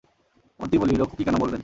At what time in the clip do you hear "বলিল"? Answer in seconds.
0.77-1.01